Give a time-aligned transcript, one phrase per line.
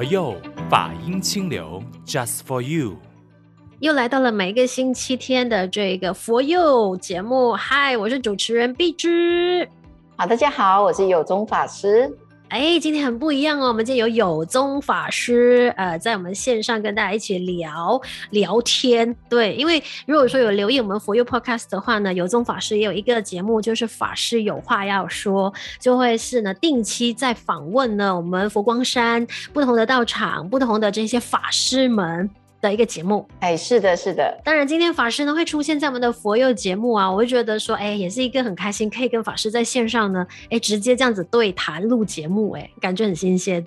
[0.00, 0.34] 佛佑
[0.70, 2.96] 法音清流，Just for you。
[3.80, 7.52] 又来到了每一个星期天的这个佛佑节目。
[7.52, 9.68] 嗨，我是主持人碧芝。
[10.16, 12.10] 好，大家好，我是有宗法师。
[12.50, 13.68] 哎，今天很不一样哦！
[13.68, 19.14] 我们今天有有宗法师，呃，在我们线上跟大家一起聊聊天。
[19.28, 32.28] 对，因为如果说有留意我们佛佑 Podcast 的话呢，有宗法师也有一个节目，就是法师有话要说，就会是呢定期在访问呢我们佛光山不同的道场、不同的这些法师们。
[32.60, 34.40] 的一个节目，哎，是的，是的。
[34.44, 43.64] 当然，今天法师呢会出现在我们的佛佑节目啊，我就觉得说，哎，也是一个很开心，可以跟法师在线上呢，哎，直接这样子对谈录节目，哎，感觉很新鲜。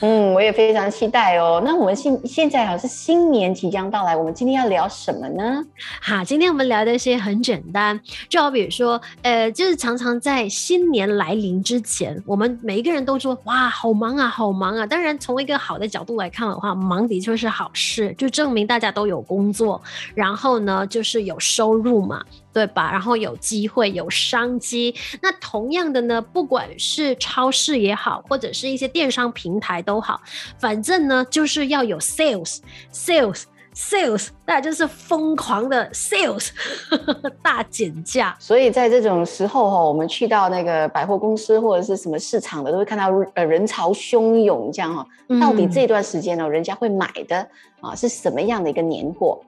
[0.00, 1.62] 嗯，我也非常期待哦。
[1.64, 5.62] 那我们现现在好像是新年即将到来，我们今天要聊什么呢？
[6.00, 14.86] 好，今天我们聊的一些很简单，就好比如说，呃，就是常常在新年来临之前，我们每一个人都说，哇，好忙啊，好忙啊。
[14.86, 19.80] 当然，从一个好的角度来看的话，忙的确是好事，就证明大家都有工作，
[20.14, 22.22] 然后呢，就是有收入嘛。
[22.52, 22.90] 对吧？
[22.90, 24.92] 然后有机会，有商机。
[25.22, 30.18] 那同样的呢，不管是超市也好，或者是一些电商平台都好，
[30.58, 36.48] 反正呢，就是要有 sales，sales，sales，大家就是疯狂的 sales，
[37.42, 38.34] 大减价。
[38.40, 45.06] 所以在这种时候哈，我们去到那个百货公司或者是什么市场的，都会看到呃人潮汹涌这样哈。
[45.38, 47.46] 到底这段时间呢，人家会买的
[47.80, 49.38] 啊是什么样的一个年货？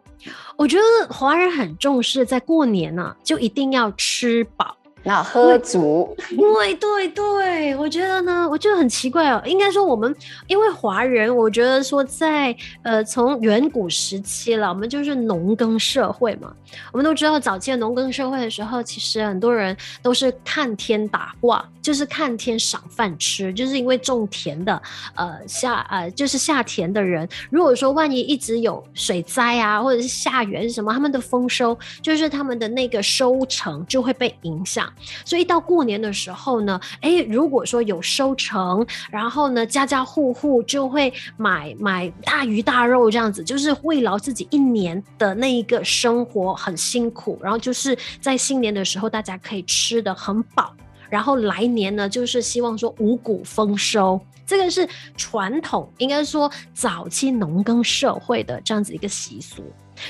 [0.57, 4.77] 我觉得华人很重视，在过年呢、啊，就一定要吃饱。
[5.05, 9.43] 那喝足，对对对，我觉得呢，我觉得很奇怪哦。
[9.45, 10.15] 应该说我们，
[10.47, 16.53] 因为华人，我觉得说在呃从远古时期了，我们就是农耕社会嘛。
[16.93, 24.81] 我们都知道，早期的农耕社会的时候，其实很多人都是看天打卦，就是看天赏饭吃，就是因为种田的，
[25.17, 34.91] 呃下呃就是下田的人，如果说万一一直有水灾啊，或者是下雨什么，他们的丰收，就是他们的那个收成就会被影响。
[35.25, 50.75] 所以到过年的时候呢，诶，如果说有收成，然后呢，家家户户就会买买大鱼大肉这样子，就是慰劳自己一年的那一个生活很辛苦，然后就是在新年的时候，大家可以吃得很饱，
[51.11, 59.63] 然后来年呢，就是希望说五谷丰收，这个是传统，应该说早期农耕社会的这样子一个习俗。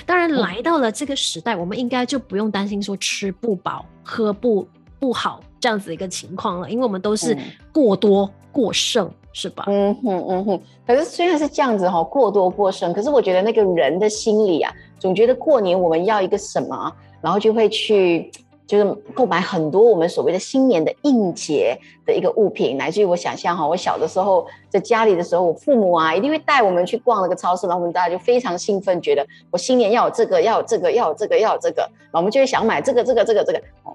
[0.06, 4.66] 当然，来到了这个时代，我们应该就不用担心说吃不饱、喝不
[4.98, 7.36] 不好这样子一个情况了，因为我们都是
[7.72, 9.64] 过多过剩，嗯、是吧？
[9.66, 10.60] 嗯哼嗯哼。
[10.86, 18.30] 可是虽然是这样子哈，过多过剩，可是我觉得那个人的心理啊，总觉得过年我们要一个什么，然后就会去。
[18.66, 33.94] 就是购买很多我们所谓的新年的应节的一个物品，乃至于我想象哈，我小的时候在家里的时候，我父母啊一定会带我们去逛那个超市，然后我们大家就非常兴奋，觉得我新年要有这个，要有这个，要有这个，要有这个，然后我们就会想买这个，这个，这个，这个，哦，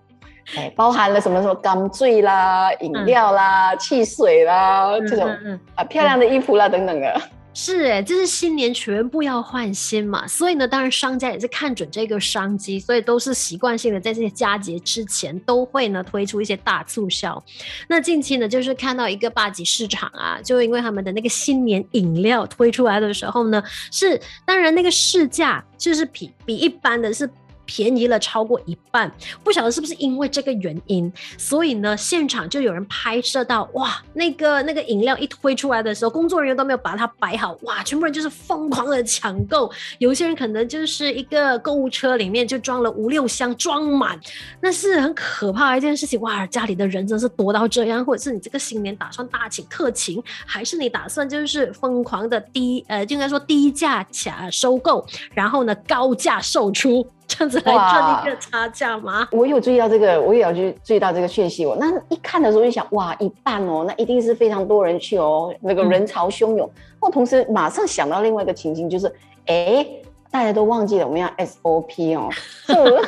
[0.56, 5.28] 哎，包含了什么什么钢坠啦、饮料啦、嗯、汽水啦，这种
[5.76, 7.22] 啊漂亮的衣服啦等等的。
[7.60, 17.44] 是哎，这是新年全部要换新嘛，所以呢，当然商家也是看准这个商机，所以都是习惯性的在这些佳节之前都会呢推出一些大促销。
[17.88, 27.28] 那近期呢，就是看到一个八级市场啊，就因为他们的那个新年饮料推出来的时候呢，是当然那个市价就是比比一般的是。
[27.68, 29.12] 便宜了超过一半，
[29.44, 39.70] 不晓得是不是因为这个原因，所以呢，现场就有人拍摄到，哇，那个那个饮料一推出来的时候，工作人员都没有把它摆好，哇，全部人就是疯狂的抢购，
[40.00, 44.20] 有些人可能就是一个购物车里面就装了五六箱装满，
[44.62, 57.06] 那是很可怕的一件事情，哇，家里的人真是多到这样，或者是你这个新年打算大请特请，还是你打算就是疯狂的低，呃，就应该说低价抢收购，然后呢高价售出。
[57.28, 59.28] 这样子来赚一个差价吗？
[59.32, 61.66] 我有注意到这个，我也要去注意到这个讯息。
[61.66, 66.70] 我那一看的时候就想，哇，一半哦，那一定是非常多人去哦，那个人潮汹涌。
[67.00, 69.14] 我、嗯、同时马上想到另外一个情景，就是，
[69.46, 69.86] 哎，
[70.32, 72.30] 大家都忘记了我们要 SOP 哦，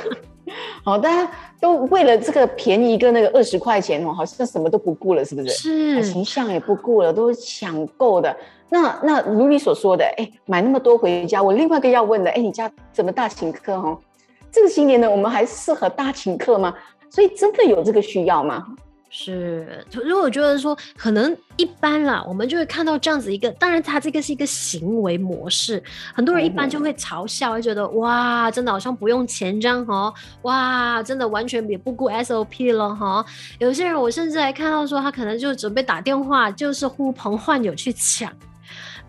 [0.84, 1.32] 好，大家
[1.62, 5.50] 都为了这个便宜一个那个二十块钱哦，好像什么都不顾了，是不是？
[5.50, 8.36] 是，形象也不顾了，都抢购的。
[8.72, 13.98] 那那如你所说的，哎，买那么多回家，我另外一个要问的，哎，你家怎么大请客哦？
[14.52, 16.74] 这个新年呢，我们还适合大请客吗？
[17.10, 18.66] 所以真的有这个需要吗？
[19.12, 25.82] 是，如果觉得说可能一般啦，我们就会看到这样子一个，当然它这个是一个行为模式，
[26.14, 30.14] 很多人一般就会嘲笑，会觉得哇，真的好像不用钱这样哈，
[30.44, 33.26] 哇，真的完全也不顾 SOP 了哈。
[33.58, 38.32] 有些人我甚至还看到说，他可能就准备打电话，就是呼朋唤友去抢。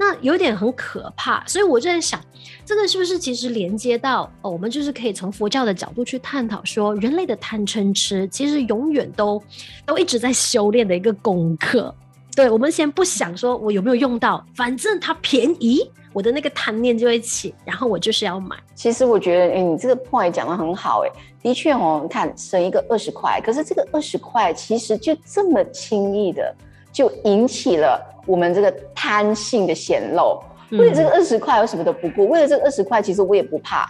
[0.01, 1.45] 那有点很可怕。
[1.47, 2.19] 所以我就在想，
[2.65, 9.41] 这个是不是其实连接到哦，我们就是可以从佛教的角度去探讨说，人类的贪嗔痴其实永远都
[9.85, 11.95] 都一直在修炼的一个功课。
[12.35, 15.83] 对，我们先不想说我有没有用到，反正它便宜，
[16.15, 18.57] 我的那个贪念就会起，然后我就是要买。
[18.75, 21.11] 其实我觉得，哎，你这个 point 讲得很好，哎，
[21.43, 26.55] 的确哦，你看省一个二十块，可是这个二十块其实就这么轻易的
[26.93, 30.41] 就引起了我们这个贪性的显露。
[30.73, 33.89] 为了这个二十块，我什么都不顾；为了这个二十块，其实我也不怕。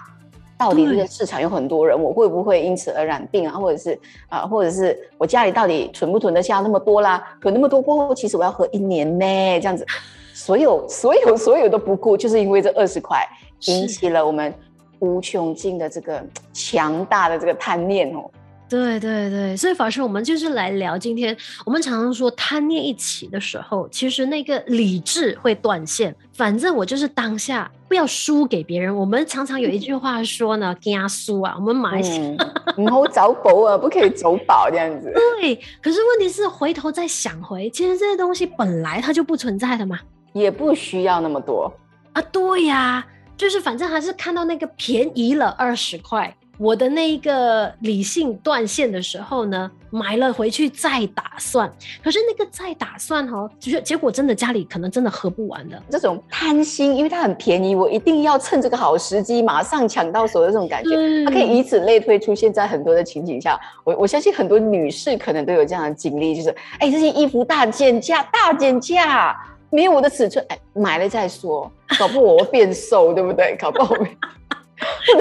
[0.57, 3.59] 到底这个市场有很多人，我会不会因此而染病啊？
[3.59, 3.99] 或者是
[4.29, 7.23] 啊，或者是我家里到底存不存得下那么多啦？
[7.41, 9.87] 存那么多过后，其实我要喝一年呢，这样子，
[10.35, 13.27] 所有所有所有都不顾，就是因为这二十块
[13.69, 14.53] 引起了我们
[14.99, 18.31] 无穷尽的这个强大的这个贪念哦。
[18.71, 21.37] 对对对，所以法师，我们就是来聊今天
[21.67, 26.15] 我们常常说贪念一起的时候，其实那个理智会断线。
[26.33, 28.97] 反正我就是当下不要输给别人。
[28.97, 32.47] 我们常常有一句话说呢，惊输啊，我们马来西亚
[32.77, 35.13] 唔好走宝啊，不可以走宝这样子。
[35.13, 39.99] 对，可是问题是回头再想回，其实这些东西本来它就不存在的嘛，
[40.33, 41.73] 也不需要那么多
[42.13, 42.23] 啊。
[42.31, 43.05] 对呀，
[43.37, 46.33] 就是反正还是看到那个便宜了二十块。
[46.61, 51.73] 我的那一个理性断线的时候呢，买了回去再打算，
[52.05, 55.83] 可是那个再打算哈，结结果真的家里可能真的喝不完的。
[55.89, 63.59] 这种贪心，因为它很便宜，我一定要趁这个好时机马上抢到手的这种感觉，它可以以此类推，出现在很多的情景下。
[63.83, 69.35] 我我相信很多女士可能都有这样的经历，就是哎，这件衣服大减价，大减价，
[69.71, 73.57] 没有我的尺寸，哎，买了再说，搞不好我会变瘦，对不对？
[73.59, 73.97] 搞不好。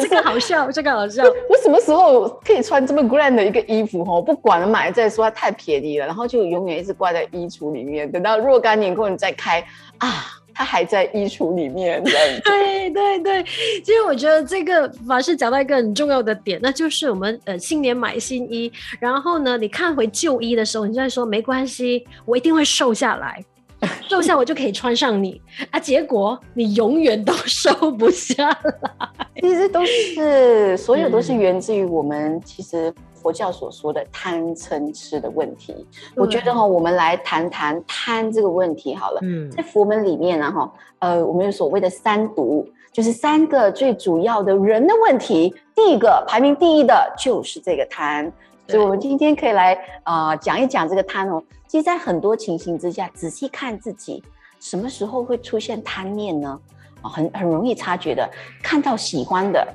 [0.02, 1.24] 这个好笑，这个好笑。
[1.50, 4.04] 我什么时候可以穿这么 grand 的一个衣服？
[4.04, 8.10] 我不管了，买了再说，它太便宜了，然后就永远一直挂在衣橱里面。
[8.12, 9.64] 等到若干年过，你再开
[9.98, 12.04] 啊，它还在衣橱里面。
[12.04, 13.44] 对对对，
[13.84, 23.44] 其实我觉得这个法师讲到一个很重要的点，那就是我们呃新年买新衣，然后呢，你看回旧衣的时候，你就在说没关系，我一定会瘦下来。
[24.10, 25.42] 瘦下我就可以穿上你
[25.72, 25.80] 啊！
[25.80, 28.58] 结果你永远都瘦不下来。
[29.42, 35.88] 其实都是，所有都是源自于我们其实佛教所说的贪嗔痴的问题。
[36.16, 39.20] 我觉得哈，我们来谈谈贪这个问题好了。
[39.22, 45.56] 嗯，在佛门里面呢，哈，呃，我们有所谓的三毒，就是三个最主要的人的问题。
[45.74, 48.30] 第一个排名第一的就是这个贪。
[48.68, 49.74] 所以，我们今天可以来
[50.04, 51.42] 啊、呃、讲一讲这个贪哦。
[51.70, 54.24] 其实，在很多情形之下，仔细看自己
[54.60, 56.60] 什么时候会出现贪念呢？
[57.04, 58.28] 啊，很很容易察觉的，
[58.64, 59.68] 看到喜欢的、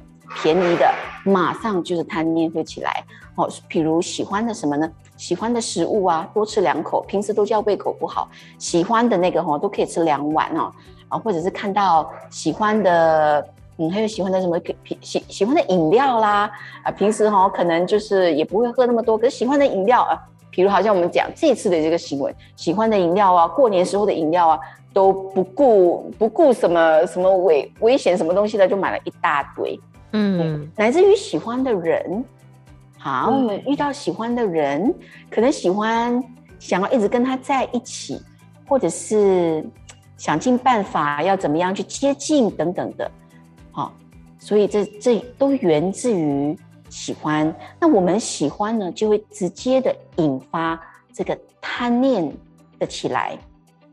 [0.42, 0.92] 便宜的，
[1.24, 3.04] 马上就是贪念会起来。
[3.36, 4.90] 哦，比如喜欢的什么呢？
[5.16, 8.28] 喜欢的食物啊，多吃两口，平时都叫胃口不好。
[8.58, 10.72] 喜欢的那个哈，都可以吃两碗哦。
[11.08, 13.46] 啊，或者是看到喜欢的。
[13.76, 14.56] 嗯，还有喜欢的什么
[15.00, 16.48] 喜喜欢的饮料啦
[16.84, 20.14] 啊，平时哈可能就是也不会喝那么多，可是喜欢的饮料啊，
[20.54, 24.60] 比如好像我们讲这次的这个新闻，喜欢的饮料啊，过年时候的饮料啊，
[24.92, 29.78] 都不顾不顾什么什么危危险什么东西的，就买了一大堆。
[30.12, 32.24] 嗯，乃至于喜欢的人，
[32.96, 34.94] 好，我们遇到喜欢的人，
[35.28, 36.22] 可能喜欢
[36.60, 38.22] 想要一直跟他在一起，
[38.68, 39.66] 或者是
[40.16, 43.10] 想尽办法要怎么样去接近等等的。
[43.72, 43.92] 好，
[44.38, 46.56] 所以这这都源自于
[46.94, 47.52] 喜欢。
[47.80, 50.80] 那我们喜欢呢，就会直接的引发
[51.12, 52.32] 这个贪念
[52.78, 53.36] 的起来。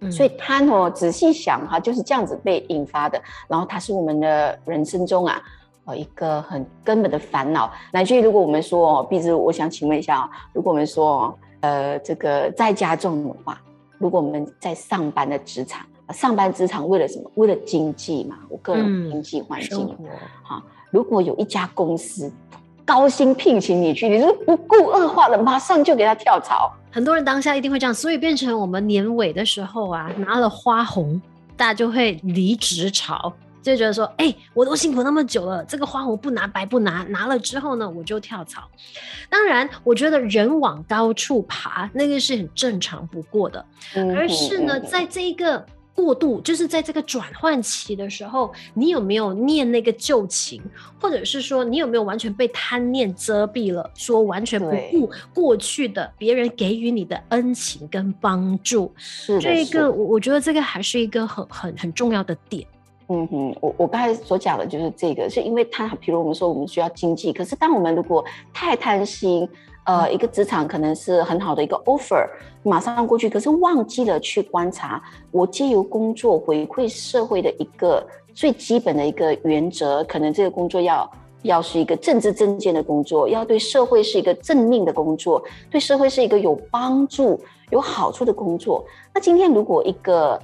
[0.01, 3.19] 嗯，所以贪哦，仔细想哈，就是这样子被引发的。
[3.47, 5.41] 然后它是我们的人生中啊，
[5.85, 7.71] 呃，一个很根本的烦恼。
[7.91, 13.59] 乃至于如果我们说哦，毕之，我想请问一下，如果我们说呃，这个在家中的话，
[13.97, 15.83] 如果我们在上班的职场。
[16.13, 17.31] 上班职场为了什么？
[17.35, 19.87] 为了经济嘛，我个人经济环境。
[20.43, 22.29] 好、嗯，如果有一家公司
[22.93, 26.69] 高薪聘请你去，你是不顾恶化的，马上就给他跳槽。
[26.91, 31.21] 很多人当下一定会这样，所以变成我们年尾的时候啊，拿了花红，
[31.55, 33.31] 大家就会离职潮，
[33.63, 38.63] 就觉得说，哎、欸，我都辛苦那么久了，这个花红不拿白不拿，拿了之后呢，我就跳槽。
[39.29, 45.65] 当然，我觉得人往高处爬，那个是很正常不过的，嗯、而是呢，在这一个。
[45.93, 50.61] 过度就是在这个转换期的时候，你有没有念那个旧情，
[50.99, 58.91] 或者是说你有没有完全被贪念遮蔽了，说完全不顾过去的别人给予你的恩情跟帮助？
[58.97, 62.65] 是的，这个我我觉得这个还是一个很很很重要的点。
[63.09, 69.47] 嗯哼，我我刚才所讲的就是这个，是因为他，比如我们说我们需要经济，可是当我们如果太贪心，
[69.83, 72.23] 呃，一个职场可能是很好的一个 offer，
[72.61, 81.11] 马上过去，可是忘记了去观察我借由工作回馈社会的一个最基本的一个原则，可能这个工作要
[81.41, 88.85] 要是一个政治正见的工作，要对社会是一个正命的工作，对社会是一个有帮助、有好处的工作。
[89.11, 90.39] 那今天如果一个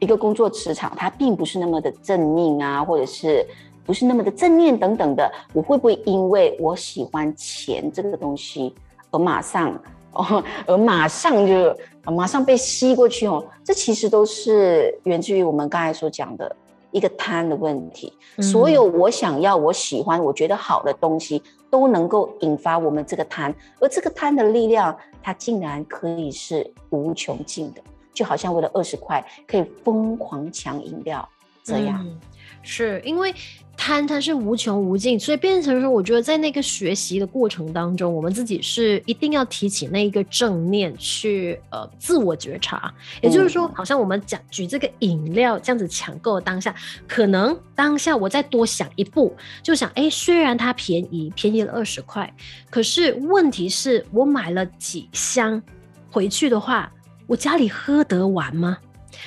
[0.00, 3.46] 一个工作职场它并不是那么的正命啊，或者是。
[3.90, 8.72] 不是那么的正面等等的，我会不会因为我喜欢钱这个东西
[9.10, 9.76] 而马上
[10.12, 13.44] 哦，而马上 就马上被吸过去哦？
[13.64, 16.54] 这其实都是源自于我们刚才所讲的
[16.92, 18.16] 一个贪的问题。
[18.36, 18.42] 嗯。
[18.44, 27.82] 所有我想要、我喜欢、我觉得好的东西，都能够引发我们这个贪，而这个贪的力量，它竟然可以是无穷尽的，
[28.14, 31.28] 就好像为了二十块可以疯狂抢饮料
[31.64, 32.00] 这样。
[32.06, 32.20] 嗯
[32.62, 33.34] 是因为
[33.76, 42.92] 贪它是无穷无尽，所以变成说，我觉得在那个学习的过程当中，我们自己是一定要提起那一个正念去呃自我觉察。
[43.22, 46.74] 也就是说，好像我们讲举这个饮料这样子抢购当下，
[47.08, 52.30] 可能当下我再多想一步，就想哎，虽然它便宜，便宜了二十块，
[52.68, 55.62] 可是问题是我买了几箱
[56.10, 56.92] 回去的话，
[57.26, 58.76] 我家里喝得完吗？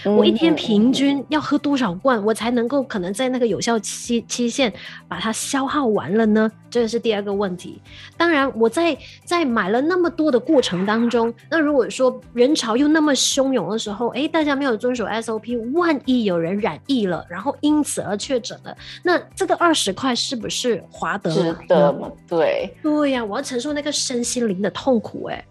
[0.06, 4.72] 我一天平均要喝多少罐，我才能够可能在那个有效期期限
[5.08, 6.52] 把它消耗完了呢？
[6.70, 7.80] 这个是第二个问题。
[8.18, 21.36] 当然，我在在买了那么多的过程当中，那如果说人潮又那么汹涌的时候，哎，大家没有遵守 SOP，万一有人染疫了，然后因此而确诊了，那这个二十块是不是划得来？
[21.36, 22.12] 值得吗？
[22.28, 25.46] 对，对呀，我要承受那个身心灵的痛苦，哎，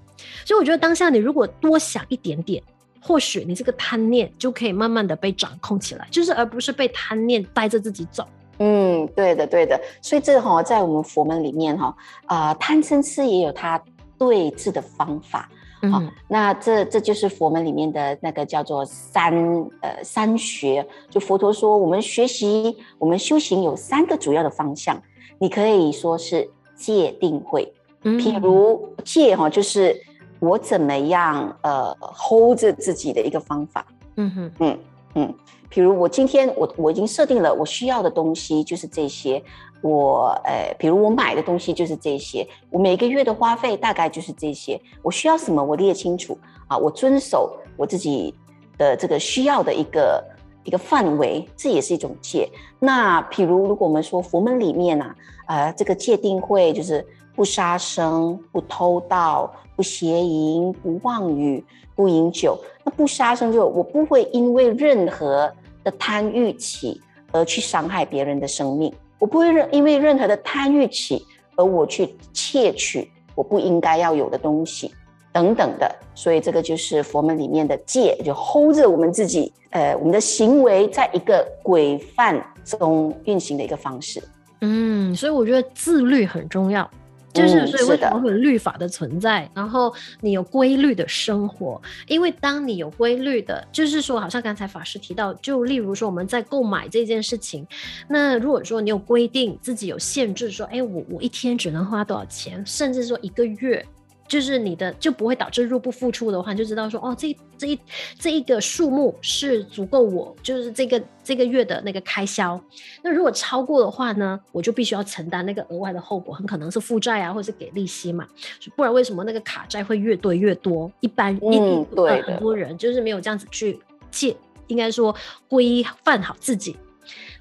[0.45, 2.61] 所以我觉得当下你如果多想一点点。
[3.05, 8.25] 或许你这个贪念就可以慢慢的被掌控起来，就是而不是被贪念带着自己走。
[8.59, 9.81] 嗯，对的，对的。
[10.01, 11.93] 所以这个哈，在我们佛门里面哈，
[12.27, 13.83] 啊、呃，贪嗔痴也有它
[14.17, 15.51] 对治的方法。
[15.91, 19.35] 好、嗯，那这这就是佛门里面的那个叫做三
[19.81, 20.87] 呃三学。
[21.11, 25.03] 就佛陀说，我们学习我们修行有三个主要的方向，
[25.41, 27.73] 你可以说是戒定慧。
[28.05, 30.01] 嗯，譬如戒哈，就是。
[30.43, 33.87] 我怎么样呃 hold 着自己的一个方法？
[34.17, 34.79] 嗯哼，嗯
[35.15, 35.35] 嗯，
[35.69, 39.41] 比如我今天我我已经设定了我需要的东西就是这些，
[39.83, 46.37] 我呃，比如我买的东西就是这些，我每个月的花费大概就是这些，我需要什么我列清楚。
[46.67, 48.35] 啊，我遵守我自己
[48.77, 50.25] 的这个需要的一个
[50.65, 52.49] 一个范围，这也是一种戒。
[52.81, 55.15] 那譬如如果我们说佛门里面啊，
[55.47, 59.53] 呃，这个戒定慧就是不杀生、不偷盗。
[59.75, 61.65] 不邪淫，不妄语，
[61.97, 62.57] 不饮酒。
[62.85, 65.51] 那不杀生就我不会因为任何
[65.83, 67.01] 的贪欲起
[67.33, 71.25] 而去伤害别人的生命，我不会任因为任何的贪欲起
[71.57, 74.93] 而我去窃取我不应该要有的东西
[75.33, 75.91] 等等的。
[76.15, 84.23] 所以这个就是佛门里面的戒，就 hold 着我们自己，呃，我们的行为在一个规范中运行的一个方式。
[84.61, 86.89] 嗯，所以我觉得自律很重要。
[87.33, 89.45] 就是，所以为什么会有律法的存在？
[89.45, 97.67] 嗯、然后你有规律的生活，因为当你有规律的，就是说，好像刚才法师提到，就例如说我们在购买这件事情，
[98.09, 103.85] 那如果说你有规定自己有限制，说，哎，我我一天只能花多少钱，甚至说一个月。
[104.33, 107.79] 就是你的就不会导致入不敷出的话，你就知道说哦，这这一
[108.19, 112.59] 这一个数目是足够我就是这个这个月的那个开销。
[113.03, 118.27] 那如果超过的话呢，我就必须要承担那个额外的后果，很可能是负债啊，或者是给利息嘛。
[118.75, 120.91] 不然为什么那个卡债会越堆越多？
[121.01, 123.79] 一般一定对很多人就是没有这样子去
[124.11, 124.35] 借，
[124.67, 125.15] 应该说
[125.47, 126.75] 规范好自己。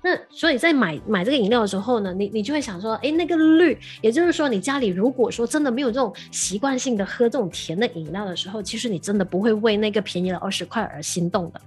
[0.02, 11.62] 那所以在买买这个饮料的时候呢，你你就会想说，哎，那个绿，也就是说，你家里如果说真的没有这种习惯性的喝这种甜的饮料的时候，其实你真的不会为那个便宜了二十块而心动的，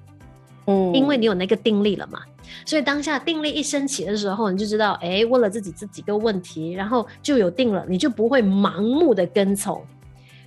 [0.66, 2.20] 嗯，因为你有那个定力了嘛。
[2.66, 9.82] 所以当下定力一升起的时候，你就知道，哎，问了自己这几个问题，然后就有定了，你就不会盲目的跟从，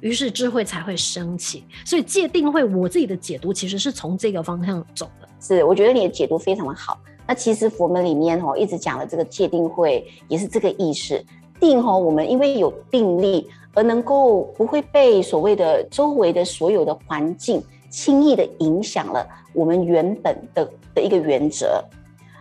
[0.01, 1.63] 于是智慧才会升起。
[1.85, 5.27] 所以戒定慧，我自己的解读其实是从这个方向走的。
[5.39, 6.99] 是，我觉得你的解读非常的好。
[7.27, 11.21] 那其实佛门里面哈一直讲的这个戒定慧也是这个意思。
[11.59, 21.83] 定哈，我们因为有定力，而能够不会被所谓的周围的所有的环境轻易的影响了我们原本的的一个原则。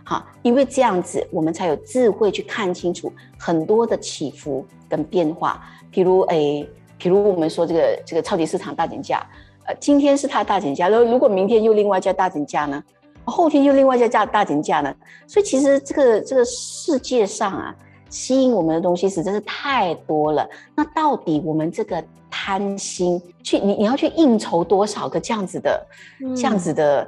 [0.03, 5.61] 好，因为这样子，我们才有智慧去看清楚很多的起伏跟变化。
[5.91, 6.69] 譬如诶，
[7.01, 9.25] 譬如我们说这个这个超级市场大减价，
[9.65, 12.81] 呃，今天是它大减价，然后如果明天又另外一家大减价呢？
[13.31, 14.93] 后天又另外再加大减价呢，
[15.27, 17.75] 所以其实这个这个世界上啊，
[18.09, 20.47] 吸引我们的东西实在是太多了。
[20.75, 25.85] 那到底我们这个贪心，去你你要去应酬多少个这样子的，
[26.21, 27.07] 嗯、这样子的，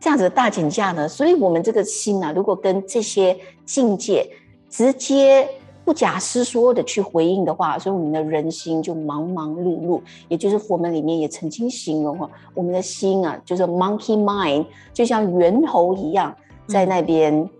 [0.00, 1.08] 这样子的大减价呢？
[1.08, 4.28] 所以，我们这个心呢、啊，如果跟这些境界
[4.68, 5.48] 直接。
[5.88, 17.50] 不假思索的去回应的话，所以我们的人心就忙忙碌碌，也就是佛门里面也曾经形容哈，我们的心啊，就是 monkey mind，就像猿猴一样，在那边，嗯、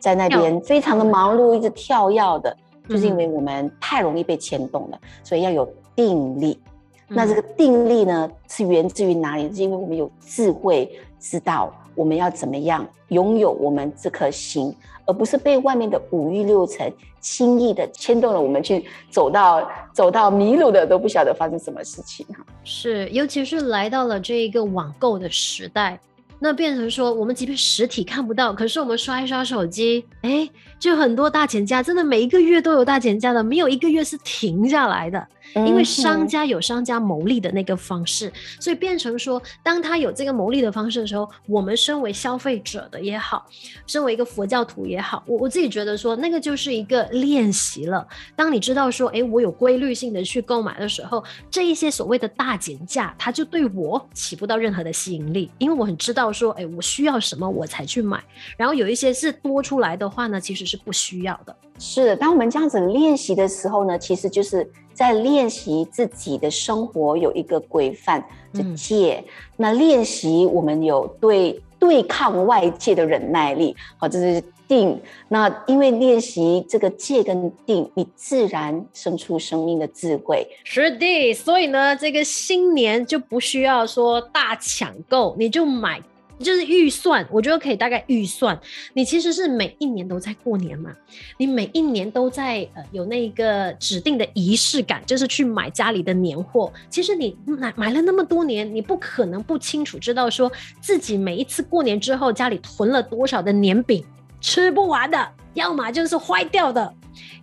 [0.00, 2.50] 在那边非常的忙碌，一直跳跃的，
[2.88, 5.64] 嗯、就是因为我们太容易被牵动了，所以要有
[5.94, 6.58] 定力。
[7.06, 9.48] 嗯、那这个定力呢，是源自于哪里？
[9.54, 10.90] 是因为我们有智慧，
[11.20, 14.74] 知道我们要怎么样拥有我们这颗心。
[15.06, 22.44] 而不是被外面的五欲六尘轻易的牵动了，我们去走到走到迷路的都不晓得发生什么事情哈。
[22.64, 25.98] 是，尤其是来到了这一个网购的时代。
[26.38, 30.46] 那变成说，我们即便实体看不到，可是我们刷一刷手机，哎，
[30.78, 35.26] 就很多大减价，真的每一个月都有大减价的，没有一个月是停下来的。
[35.54, 43.46] 因为商家有商家牟利的那个方式，所以变成说，当他有这个牟利的方式的时候，我们身为消费者的也好，
[43.86, 48.06] 身为一个佛教徒也好，我我自己觉得说，那个就是一个练习了。
[48.34, 58.22] 当你知道说，哎，我有规律性的去购买的时候，这一些所谓的大减价，它就对我起不到任何的吸引力，因为我很知道说，哎，我需要什么我才去买。
[58.56, 61.56] 然后有一些是多出来的话呢，其实是不需要的。
[61.78, 64.70] 是，当我们这样子练习的时候呢，其实就是。
[64.96, 74.98] 在练习自己的生活有一个规范就戒，嗯、那练习我们有对对抗外界的忍耐力，好，这是定。
[75.28, 80.48] 那因为练习这个戒跟定，你自然生出生命的智慧。
[80.64, 86.00] 是的，所以呢，这个新年就不需要说大抢购，你就买。
[86.38, 88.58] 就是预算，我觉得可以大概预算。
[88.92, 90.94] 你其实是每一年都在过年嘛，
[91.38, 96.70] 你每一年都在呃有那个指定的仪式感，就是去买家里的年货。
[96.90, 104.04] 其实你买买了那么多年，你不可能不清楚知道说自己每一次过年之后家里囤了多少的年饼，
[104.40, 106.94] 吃不完的，要么就是坏掉的，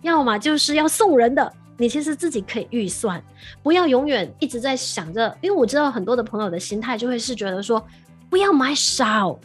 [0.02, 1.52] 要么就是要送人的。
[1.76, 3.20] 你其实自己可以预算，
[3.60, 7.84] 不要永远一直在想着，因为我知道很多的朋友的心态就会是觉得说。
[8.34, 9.38] 不要买少，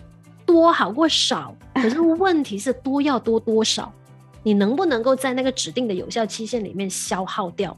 [0.48, 1.56] 多好过少。
[1.80, 3.94] 可是问题是多要多多少？
[4.42, 7.78] 你能不能够在那个指定的有效期限里面消耗掉？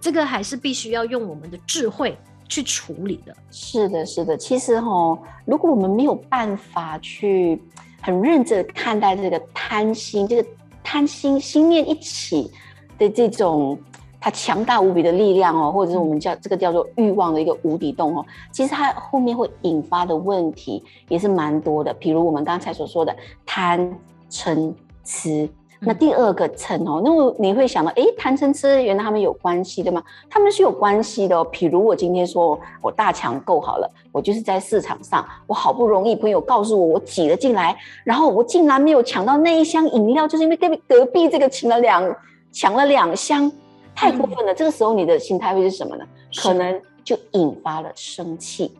[0.00, 2.16] 这个还是必须要用我们的智慧
[2.48, 3.36] 去处理的。
[3.50, 4.36] 是的，是的。
[4.36, 7.60] 其实哈，如果我们没有办法去
[8.00, 10.48] 很认真的看待这个贪心，这个
[10.84, 12.48] 贪心心念一起
[12.96, 13.76] 的这种。
[14.24, 23.94] 它强大无比的力量哦，或者是我们叫这个叫做欲望的一个无底洞哦，其实它后面会引发的问题也是蛮多的，比如我们刚才所说的贪
[24.30, 24.72] 嗔
[25.04, 25.46] 痴。
[25.78, 30.02] 那第二个嗔哦，那么你会想到，诶，贪嗔痴原来他们有关系的吗？
[30.30, 31.46] 他们是有关系的哦。
[31.52, 42.16] 比如我今天说我大抢购好了，我就是在市场上，我好不容易朋友告诉我，我挤了进来，然后我竟然没有抢到那一箱饮料，就是因为隔壁隔壁这个抢了两
[42.50, 43.52] 抢了两箱。
[43.94, 46.04] 太过分了，嗯、这个时候你的心态会是什么呢？
[46.36, 48.72] 可能就引发了生气，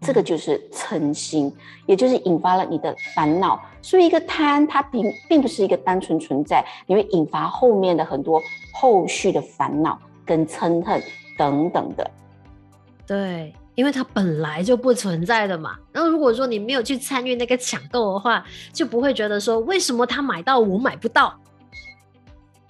[0.00, 1.52] 这个就是嗔心，
[1.86, 3.60] 也就是引发了你的烦恼。
[3.82, 8.40] 所以一个贪，它并并不是一个单纯存在，你会引发后面的很多
[8.72, 11.00] 后续的烦恼跟嗔恨
[11.38, 12.10] 等等的。
[13.06, 15.76] 对，因为它本来就不存在的嘛。
[15.92, 21.32] 那如果说你没有去参与那个抢购的话，就不会觉得说，为什么他买到我买不到。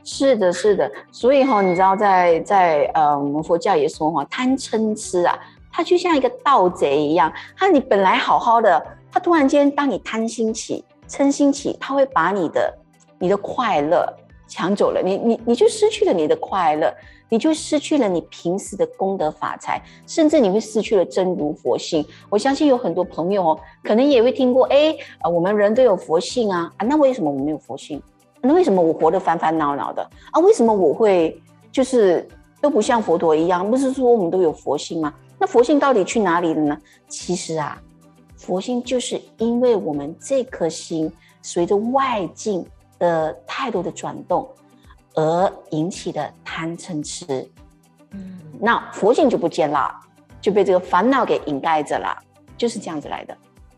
[0.08, 5.36] 是的，是的，所以哈，你知道在，在呃，我们佛教也说哈，贪嗔痴啊，
[5.72, 12.72] 它就像一个盗贼一样，他你本来好好的，他突然间当你贪心起、嗔心起，他会把你的
[13.18, 14.06] 你的快乐
[14.46, 16.94] 抢走了，你你你就失去了你的快乐，
[17.28, 22.06] 你就失去了你平时的功德法财，甚至你会失去了真如佛性。
[22.30, 24.96] 我相信有很多朋友哦，可能也会听过，哎，
[25.28, 28.00] 我们人都有佛性啊，啊，那为什么我没有佛性？
[28.46, 30.40] 那为什么我活得烦烦恼恼的啊？
[30.40, 31.40] 为什么我会
[31.72, 32.26] 就是
[32.60, 33.70] 都不像佛陀一样？
[33.70, 35.12] 不是说我们都有佛性吗？
[35.38, 36.78] 那佛性到底去哪里了呢？
[37.08, 37.80] 其实啊，
[38.36, 42.66] 佛性就是因为我们这颗心随着外境
[42.98, 44.48] 的态度的转动
[45.14, 47.46] 而引起的贪嗔痴。
[48.12, 49.94] 嗯，那佛性就不见了，
[50.40, 52.16] 就被这个烦恼给掩盖着了，
[52.56, 53.36] 就是这样子来的。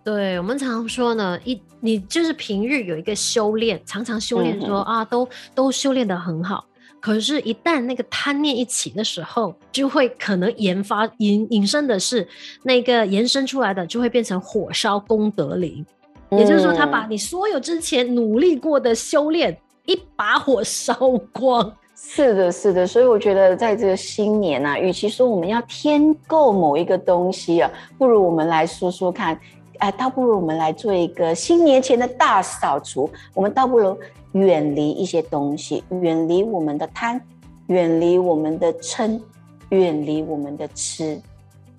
[0.09, 6.65] 对，我们常常说呢，一你就是平日有一个修炼，常常修炼说、嗯、啊，都都修炼的很好。
[6.99, 12.27] 可是，一旦那个贪念一起的时候，就会可能研发引引申的是
[12.63, 15.85] 那个延伸出来的，就会变成火烧功德林。
[16.31, 20.95] 嗯、也就是说，他把你所有之前努力过的修炼一把火烧
[21.35, 21.71] 光。
[21.95, 29.39] 是的，是的，所以我觉得在这个新年啊，与其说我们要添购某一个东西啊，不如我们来说说看，
[29.79, 33.09] 哎、倒不如我们来做一个新年前的大扫除。
[33.35, 33.97] 我们倒不如
[34.33, 37.21] 远离一些东西，远离我们的贪，
[37.69, 39.21] 远离我们的嗔，
[39.71, 41.21] 远离我们的痴。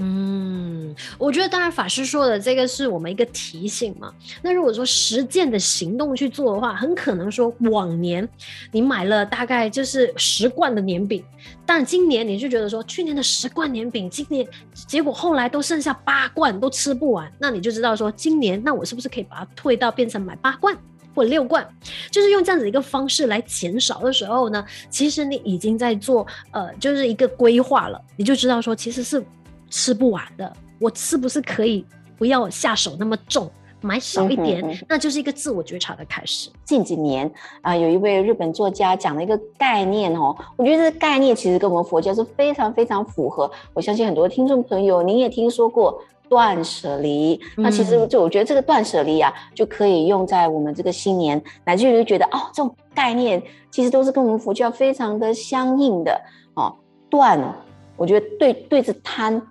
[0.02, 4.14] 嗯，我觉得当然法师说的这个是我们一个提醒嘛。
[4.42, 8.26] 那如果说实践的行动去做的话，很可能说往年
[8.72, 11.22] 你买了大概就是十罐的年饼，
[11.66, 14.48] 但今年你就觉得说去年的十罐年饼，今年
[14.88, 20.74] 结果后来都剩下八罐都吃不完，那你就知道说今年那我是不是可以把它退到变成买八罐
[21.14, 21.68] 或六罐，
[22.10, 29.22] 就是用这样子一个方式来减少的时候呢，其实你已经在做呃就是一个规划了，你就知道说其实是。
[29.70, 31.86] 吃不完的，我是不是可以
[32.18, 33.50] 不要下手那么重，
[33.82, 34.62] 买少一点？
[34.66, 36.50] 嗯嗯、那就是一个自我觉察的开始。
[36.66, 37.26] 近几年
[37.62, 43.50] 啊、呃，有一位日本作家讲了一个概念哦，我觉得这个概念其实跟我们佛教是非常非常符合。
[43.74, 47.40] 我相信很多听众朋友，您也听说过断舍离。
[47.58, 56.20] 嗯、那其实就我觉得这个断舍离啊，就可以用在我们这个新年，乃至于觉得哦，这种概念其实都是跟我们佛教非常的相应的
[56.56, 56.76] 哦。
[57.10, 57.56] 断，
[57.96, 59.42] 我觉得对对着贪。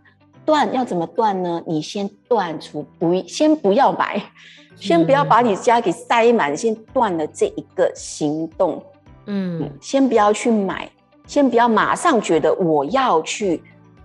[0.49, 1.63] 断要怎么断呢？
[1.67, 4.19] 你先断除不，先不要买，
[4.77, 8.83] 先不要把你家给塞满，先断了这一个行动。
[9.27, 10.91] 嗯，先不要去买，
[11.27, 13.63] 先不要马上觉得我要去，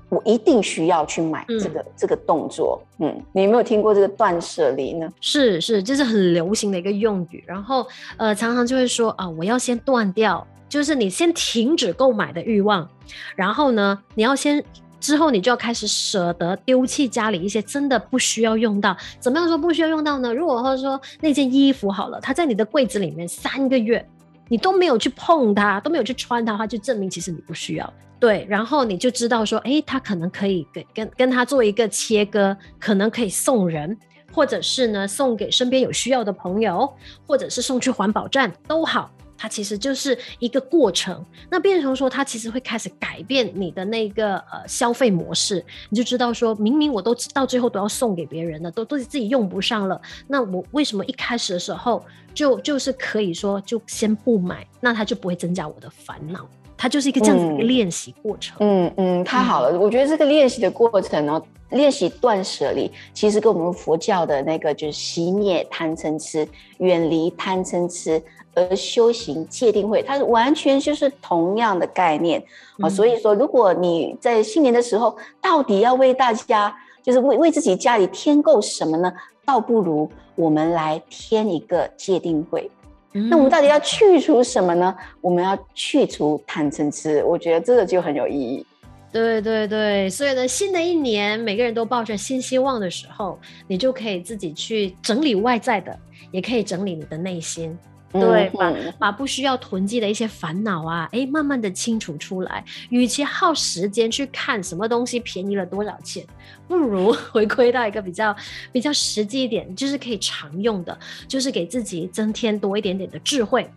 [0.10, 2.84] 我一定需要去买这个、嗯、这个动作。
[3.00, 5.10] 嗯，你有没有听过这个断舍离呢？
[5.22, 7.42] 是是，这是很流行的一个用语。
[7.48, 12.90] 然后呃，常常就会说啊，我要先断掉，就是你先停止购买的欲望，
[13.38, 14.62] 然后呢，你要先。
[15.04, 18.96] 之后你就要开始舍得丢弃家里一些真的不需要用到。
[19.20, 20.34] 怎么样说不需要用到呢？
[20.34, 24.08] 如果或者说那件衣服好了，它在你的柜子里面三个月，
[24.48, 27.94] 你都没有去碰它，都没有去穿它的话，就证明其实你不需要。
[28.18, 33.98] 对，然后你就知道说，诶，它可能可以跟跟跟它做一个切割，可能可以送人，
[34.32, 36.90] 或者是呢送给身边有需要的朋友，
[37.28, 39.12] 或者是送去环保站都好。
[39.44, 52.02] 它其实就是一个过程，那变成说，它其实会开始改变你的那个呃消费模式，你就知道说，明明我都到最后都要送给别人了，都都自己用不上了，那我为什么一开始的时候
[52.34, 58.56] 就就是可以说就先不买，那它就不会增加我的烦恼，它就是一个这样子的一个练习过程。
[58.62, 68.24] 嗯嗯，太好了，嗯、我觉得这个练习的过程呢，练习断舍离，其实跟我们佛教的那个就是熄灭贪嗔痴，远离贪嗔痴。
[68.54, 72.40] 而修行界定会，它是完全就是同样的概念
[72.80, 72.88] 啊。
[72.88, 79.12] 嗯、所以说，如果你在新年的时候，到底要为大家，就是为为自己家里添购什么呢？
[79.46, 82.70] 倒不如我们来添一个界定会。
[83.14, 84.96] 嗯、那我们到底要去除什么呢？
[85.22, 87.24] 我们要去除贪嗔痴。
[87.24, 88.66] 我觉得这个就很有意义。
[89.12, 93.38] 对对对，所以呢，新的一年，每个人都抱着新希望的时候，
[93.68, 95.96] 你就可以自己去整理外在的，
[96.32, 97.78] 也可以整理你的内心。
[98.14, 102.64] 对，把把不需要囤积的一些烦恼啊，哎，慢慢的清除出来。
[102.90, 106.24] 与其耗时间去看什么东西便宜了多少钱，
[106.68, 108.36] 不如 回归到一个比较
[108.72, 110.98] 比较实际一点，就是可以常用的，
[111.28, 113.68] 就是给自己增添多一点点的智慧，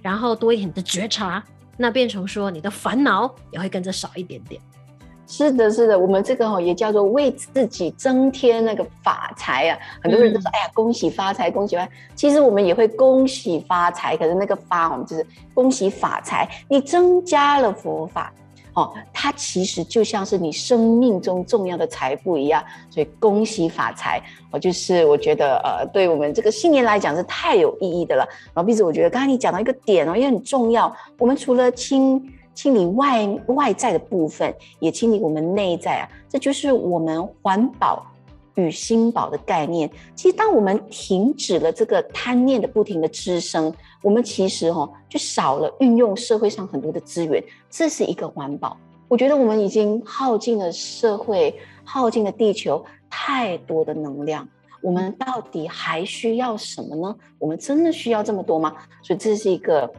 [0.00, 1.44] 然后多一点的觉察，
[1.76, 4.60] 那变成说你的烦恼也会跟着少一点点。
[5.28, 9.78] 是的，是的，我们这个哈也叫做为自己增添那个法财啊。
[10.00, 11.90] 很多人都说，嗯、哎呀，恭喜发财，恭喜发财。
[12.14, 16.48] 其实我们也会恭喜发财，可是那个发，我们就是恭喜发财。
[16.68, 18.32] 你增加了佛法，
[18.74, 22.62] 哦，它其实就像是你生命中重要的财富一样。
[22.88, 28.24] 所以恭喜发财，我就是我觉得呃，对我们这个新年来讲是太有意义的了。
[28.54, 30.94] 然后，并且我觉得刚才你讲到一个点哦，也很重要。
[31.18, 32.32] 我们除了清。
[32.56, 38.04] 清理外外在的部分，也清理我们内在啊，这就是我们环保
[38.54, 39.88] 与心保的概念。
[40.14, 48.74] 其实，当我们停止了这个贪念的不停的滋生，我们其实哦，就少了运用社会上很多的资源，这是一个环保。
[49.06, 54.48] 我觉得我们已经耗尽了社会，耗尽了地球太多的能量，
[54.80, 57.14] 我们到底还需要什么呢？
[57.38, 58.74] 我们真的需要这么多吗？
[59.02, 59.92] 所以，这是一个。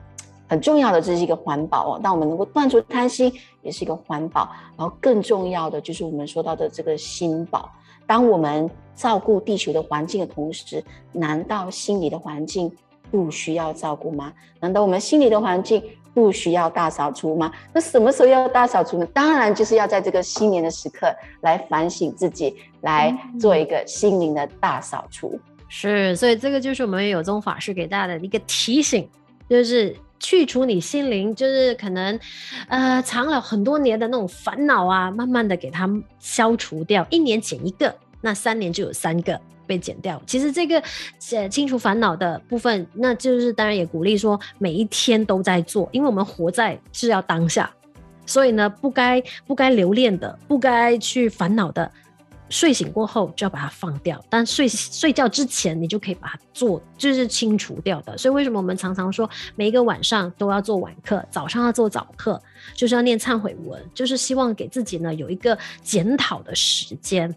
[0.47, 1.99] 很重要的，这是一个环保哦。
[2.01, 3.31] 当我们能够断除贪心，
[3.62, 4.49] 也是一个环保。
[4.77, 7.69] 然后更重要的就是我们说到的这个心保。
[8.05, 10.81] 当我们照顾地球的环境的同时，
[11.12, 12.71] 难道心理的环境
[13.12, 14.31] 不需要照顾吗？
[14.62, 15.83] 难道我们心理的环境
[16.13, 17.51] 不需要大扫除吗？
[17.73, 19.05] 那什么时候要大扫除呢？
[19.07, 25.38] 当然就是要在这个新年的时刻来反省自己，来做一个心灵的大扫除。
[25.67, 29.05] 是，所以这个就是我们有宗法师给大家的一个提醒，
[29.49, 29.93] 就是。
[30.19, 32.19] 去除你心灵就是可能
[32.67, 40.21] 呃藏了很多年的那种烦恼啊，慢慢的给它消除掉，一年减一个，那三年就有三个被减掉。
[40.25, 40.82] 其实这个
[41.32, 47.71] 呃清除烦恼的部分，那就是当然也鼓励说每一天都在做，因为我们活在是要当下，
[48.25, 51.91] 所以呢不该不该留恋的，不该去烦恼的。
[52.49, 58.17] 睡醒过后就要把它放掉，但睡睡觉之前你就可以把它做，就是清除掉的。
[58.17, 62.41] 所以为什么我们常常说每一个晚上都要做晚课，早上要做早课，
[62.73, 67.33] 就是要念忏悔文，就是希望给自己呢有一个检讨的时间。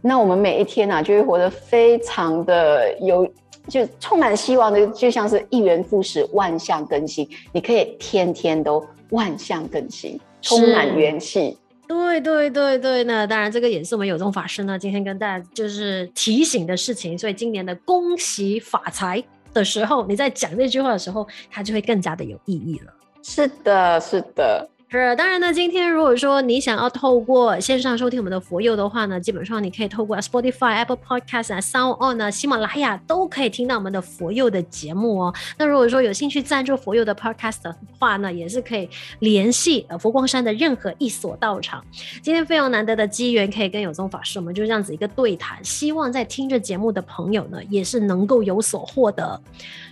[0.00, 3.28] 那我们每一天呢、啊，就会活得非常的有，
[3.68, 7.28] 就充满希望的，就像是一元复始，万象更新。
[7.52, 11.58] 你可以天天都万象更新，充满元气。
[11.86, 19.22] 对对对对，那当然这个也是我们有宗法师呢今天跟大家就是提醒的事情，所以今年的恭喜发财
[19.54, 22.92] 的时候，你在讲这句话的时候，它就会更加的有意义了。
[23.22, 24.68] 是的，是的。
[24.88, 35.34] 是，当然呢，今天如果说你想要透过线上收听我们的佛佑的话呢，基本上你可以透过 Spotify、Apple Podcast 啊、Sound On 啊、喜马拉雅都可以听到我们的佛佑的节目哦。
[35.58, 41.84] 那如果说有兴趣赞助佛佑的 Podcast 的话呢，也是可以联系呃佛光山的任何一所道场。
[42.22, 49.40] 今天非常难得的机缘，可以跟有宗法师，我们就这样子一个对谈，希望在听着节目的朋友呢，也是能够有所获得。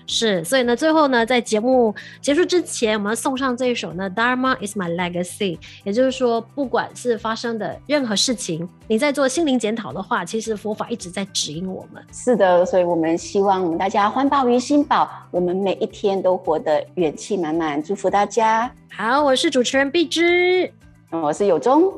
[0.06, 5.58] 是，所以呢，最后呢，在节目结束之前，我们要送上这一首呢，Dharma is my legacy。
[5.82, 12.02] 也就是说，不管是发生的任何事情，你在做心灵检讨的话，其实佛法一直在指引我们。
[12.12, 17.82] 是的，所以我们希望我们大家环保于心宝，我们每一天都活得元气满满。
[17.82, 18.70] 祝福大家。
[18.90, 20.70] 好，我是主持人碧芝，
[21.10, 21.92] 我是有宗。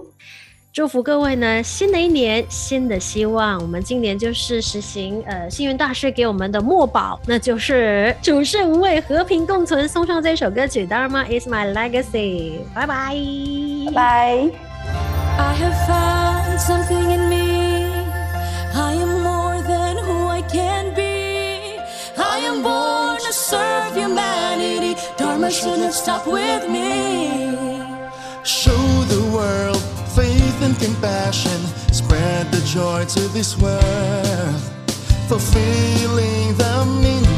[0.77, 3.59] 祝福各位呢，新的一年，新的希望。
[3.63, 9.89] 我们今年就是实行呃幸运大师给我们的墨宝，那就是处世无畏，和平共存。
[9.89, 13.17] 送上这首歌曲《Dharma Is My Legacy》，拜拜，
[13.87, 14.51] 拜拜。
[30.79, 31.61] Compassion,
[31.93, 34.61] spread the joy to this world,
[35.29, 37.36] fulfilling the meaning